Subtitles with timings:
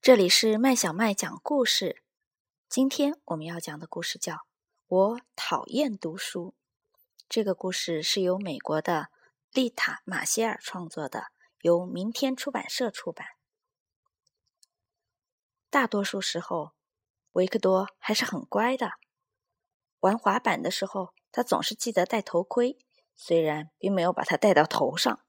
[0.00, 2.02] 这里是麦小麦讲故事。
[2.68, 4.34] 今天我们要讲的故事叫
[4.86, 6.54] 《我讨厌读书》。
[7.28, 9.08] 这个故事是由美国的
[9.52, 11.26] 丽塔·马歇尔创作的，
[11.60, 13.26] 由明天出版社出版。
[15.68, 16.72] 大多数时候，
[17.32, 18.92] 维克多还是很乖的。
[20.00, 22.78] 玩滑板的时候，他总是记得戴头盔，
[23.16, 25.20] 虽然并没有把它戴到头上。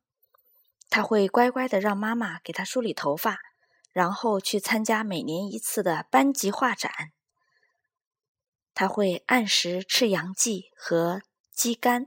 [0.89, 3.39] 他会乖乖的让妈妈给他梳理头发。
[3.98, 7.14] 然后去参加每年一次的班级画展。
[8.75, 12.06] 他会按时吃洋蓟和鸡肝，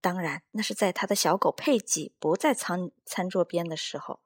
[0.00, 4.18] 当然那是在他的小狗佩吉不在餐餐桌边的时候。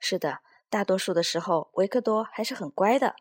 [0.00, 0.38] 是的，
[0.70, 3.14] 大多数的时候维克多还是很乖的。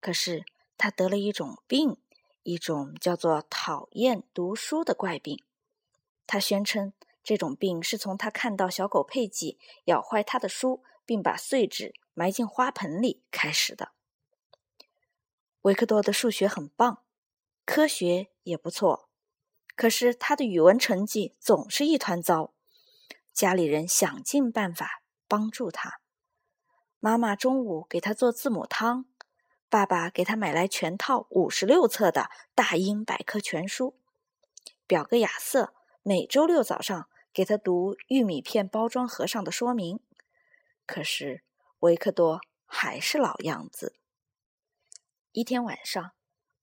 [0.00, 0.46] 可是
[0.78, 1.98] 他得了一种病，
[2.42, 5.44] 一种叫做讨厌读书的怪病。
[6.26, 10.82] 他宣称这种病是从他看到小狗佩吉咬坏他的书。
[11.10, 13.90] 并把碎纸埋进花盆里开始的。
[15.62, 17.02] 维克多的数学很棒，
[17.64, 19.08] 科学也不错，
[19.74, 22.54] 可是他的语文成绩总是一团糟。
[23.32, 25.98] 家里人想尽办法帮助他。
[27.00, 29.06] 妈妈中午给他做字母汤，
[29.68, 33.98] 爸爸给他买来全套五十六册的大英百科全书，
[34.86, 39.98] 表哥亚瑟每周六早上给他读玉米片包装盒上的说明。
[40.90, 41.44] 可是
[41.78, 43.94] 维克多还是老样子。
[45.30, 46.10] 一天晚上，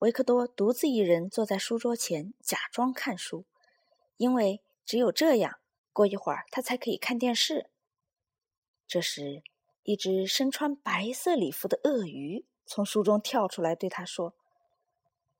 [0.00, 3.46] 维克多独自一人坐在书桌前，假装看书，
[4.18, 5.58] 因为只有这样，
[5.94, 7.70] 过一会儿他才可以看电视。
[8.86, 9.42] 这时，
[9.82, 14.34] 一只身穿白色礼服的鳄鱼从书中跳出来，对他说：“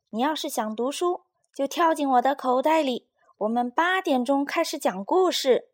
[0.08, 3.06] 你要是想读书，就跳进我的口袋里。
[3.36, 5.67] 我们八点钟开始讲故事。”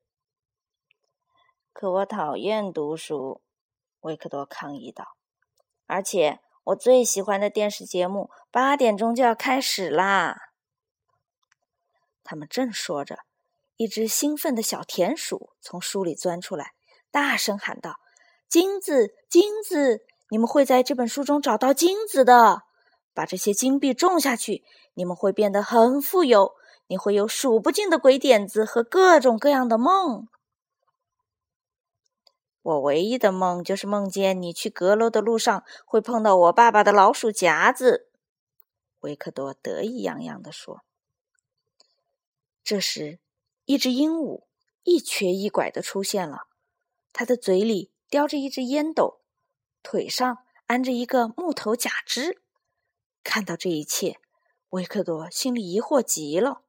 [1.75, 3.43] 可我讨厌读书，
[4.03, 5.17] 维克多抗议道。
[5.87, 10.37] 而且我最喜欢的电视节目八点钟就要开始啦。
[12.23, 13.19] 他们正说着，
[13.77, 16.75] 一只兴奋的小田鼠从书里钻出来，
[17.11, 17.97] 大声喊道
[18.49, 20.07] ：“金子，金子！
[20.31, 22.63] 你们会在这本书中找到金子的。
[23.13, 24.65] 把这些金币种下去，
[24.95, 26.55] 你们会变得很富有。
[26.87, 30.29] 你会有数不尽的鬼点子和各种各样的梦。”
[32.65, 38.09] 我唯一的梦就是梦见你去阁楼的路上会碰到我爸爸的老鼠夹子。”
[39.01, 40.83] 维克多得意洋洋地说。
[42.63, 43.21] 这时，
[43.67, 44.45] 一只鹦鹉
[44.83, 46.49] 一瘸一拐的出现了，
[47.13, 49.21] 它的嘴里叼着一只烟斗，
[49.83, 52.41] 腿上安着一个木头假肢。
[53.23, 54.19] 看到这一切，
[54.71, 56.63] 维克多心里疑惑极了：“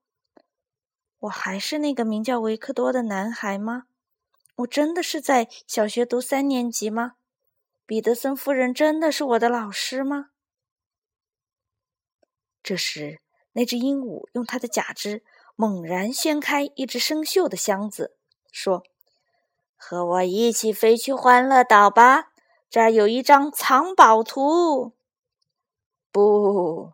[1.20, 3.84] 我还是那个名叫维克多的男孩吗？”
[4.58, 7.14] 我真的是在小学读三年级吗？
[7.86, 10.30] 彼得森夫人真的是我的老师吗？
[12.64, 13.20] 这时，
[13.52, 15.24] 那只鹦鹉用它的假肢
[15.56, 18.18] 猛然掀开一只生锈的箱子，
[18.52, 18.84] 说
[19.78, 22.32] ：“和我一起飞去欢乐岛吧，
[22.70, 24.94] 这儿有一张藏宝图。”
[26.12, 26.92] 不，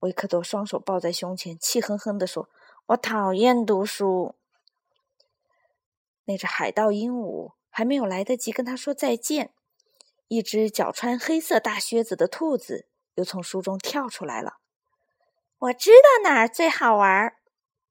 [0.00, 2.48] 维克多双手抱在胸前，气哼哼地说
[2.88, 4.34] ：“我讨厌读书。”
[6.28, 9.54] 那只海盗鹦鹉还没有来得及跟他说再见，
[10.28, 14.58] 一只脚穿黑色大靴子的兔子又从书中跳出来了。
[15.58, 17.32] 我知道哪儿最好玩，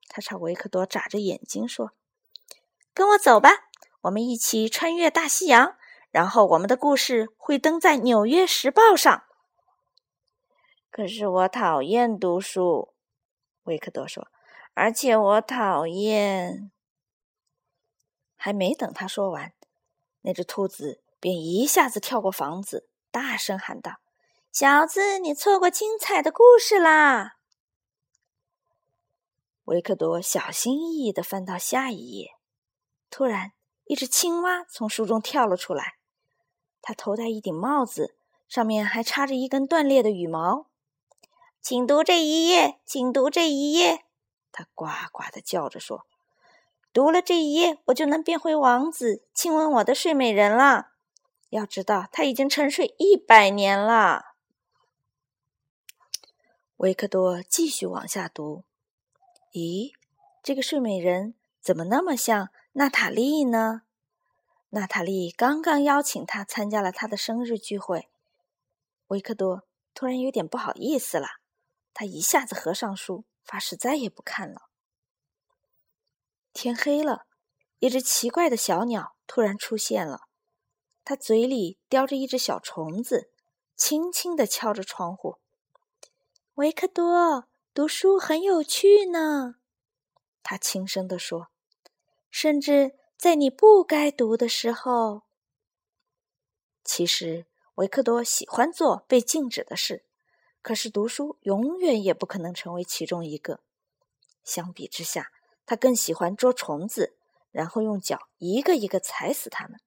[0.08, 1.94] 他朝维克多眨着眼睛说
[2.94, 3.50] ：“跟我走吧，
[4.02, 5.76] 我们一起穿越大西洋，
[6.12, 9.24] 然后我们的故事会登在《纽约时报》上。”
[10.92, 12.94] 可是我讨厌读书，
[13.64, 14.28] 维克多说，
[14.76, 16.72] 而且我讨厌。
[18.48, 19.52] 还没等他说完，
[20.22, 23.98] 那只兔子便一下子跳过房子，大声喊道
[24.54, 27.36] ：“小子，你错过精彩的故事啦！”
[29.68, 32.36] 维克多小心翼翼的翻到下一页，
[33.10, 33.52] 突然，
[33.84, 35.98] 一只青蛙从书中跳了出来。
[36.82, 38.16] 它头戴一顶帽子，
[38.48, 40.68] 上面还插着一根断裂的羽毛。
[41.62, 44.06] 请读这一页，请读这一页，
[44.54, 46.06] 它呱呱的叫着说。
[46.98, 50.94] 读了这一页，我就能变回王子，亲吻我的睡美人了。
[51.50, 54.34] 要知道，他已经沉睡一百年了。
[56.78, 58.64] 维克多继续往下读。
[59.54, 59.92] 咦，
[60.42, 63.84] 这个睡美人怎么那么像娜塔莉呢？
[64.72, 68.10] 娜塔莉刚刚邀请他参加了他的生日聚会。
[69.10, 69.62] 维克多
[69.94, 71.28] 突然有点不好意思了，
[71.94, 74.67] 他一下子合上书，发誓再也不看了。
[76.60, 77.28] 天黑了，
[77.78, 80.22] 一只奇怪的小鸟突然出现了。
[81.06, 83.30] 它嘴里叼着一只小虫子，
[83.76, 85.38] 轻轻地敲着窗户。
[86.56, 89.58] 维克多，读书很有趣呢，
[90.42, 91.50] 他轻声地说。
[92.32, 95.22] 甚至在你不该读的时候。
[96.84, 97.46] 其实，
[97.76, 100.08] 维克多喜欢做被禁止的事，
[100.64, 103.60] 可是读书永远也不可能成为其中一个。
[104.44, 105.32] 相比之下，
[105.68, 107.16] 他更喜欢捉虫子，
[107.52, 109.80] 然后用脚一个一个踩死它们。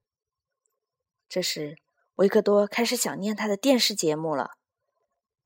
[1.29, 1.79] 这时，
[2.17, 4.53] 维克多开始想念他的电视节目了，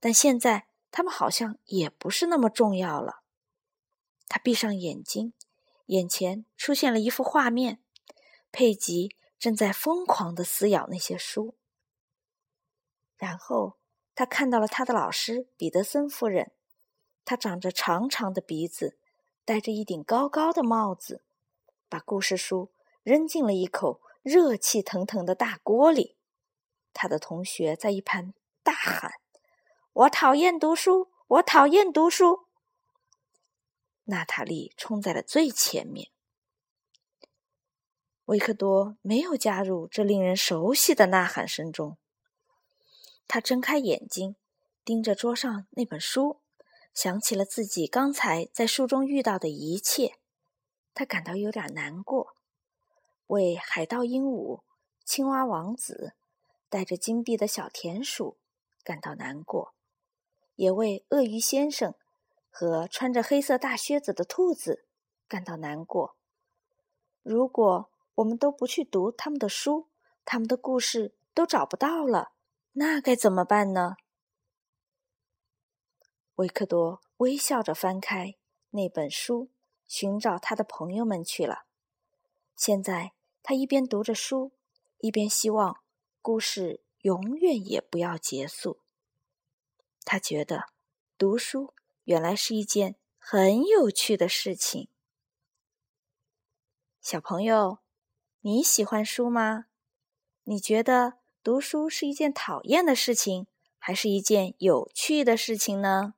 [0.00, 3.22] 但现在他们好像也不是那么重要了。
[4.26, 5.32] 他闭上眼睛，
[5.86, 7.80] 眼前出现了一幅画面：
[8.50, 11.56] 佩吉正在疯狂的撕咬那些书。
[13.16, 13.78] 然后
[14.14, 16.50] 他看到了他的老师彼得森夫人，
[17.24, 18.98] 她长着长长的鼻子，
[19.44, 21.22] 戴着一顶高高的帽子，
[21.88, 24.00] 把故事书扔进了一口。
[24.22, 26.16] 热气腾腾的大锅里，
[26.94, 28.32] 他的同学在一旁
[28.62, 29.12] 大喊
[29.92, 31.10] ：“我讨厌读书！
[31.26, 32.46] 我讨厌读书！”
[34.04, 36.10] 娜塔莉冲在了最前面。
[38.24, 41.98] 维克多没有加入这令人熟悉的呐喊声中。
[43.28, 44.36] 他睁开眼睛，
[44.86, 46.40] 盯着桌上那本书，
[46.94, 50.14] 想起了自己刚才在书中遇到的一切，
[50.94, 52.36] 他感到有点难过。
[53.26, 54.62] 为海盗鹦鹉、
[55.04, 56.14] 青蛙王子、
[56.68, 58.38] 带着金币的小田鼠
[58.84, 59.74] 感到难过，
[60.54, 61.94] 也为鳄鱼先生
[62.48, 64.86] 和穿着黑色大靴子的兔子
[65.26, 66.16] 感到难过。
[67.22, 69.88] 如果我们都不去读他们的书，
[70.24, 72.32] 他们的故事都找不到了，
[72.72, 73.96] 那该怎么办呢？
[76.36, 78.34] 维克多微笑着翻开
[78.70, 79.50] 那本书，
[79.86, 81.64] 寻找他的朋友们去了。
[82.56, 84.52] 现在，他一边读着书，
[84.98, 85.80] 一边希望
[86.20, 88.80] 故事永远也不要结束。
[90.04, 90.66] 他觉得
[91.16, 91.72] 读书
[92.04, 94.88] 原来是一件很有趣的事情。
[97.00, 97.78] 小朋友，
[98.40, 99.66] 你喜欢书吗？
[100.44, 101.14] 你觉得
[101.44, 103.46] 读书是一件讨厌的事情，
[103.78, 106.14] 还是一件有趣的事情呢？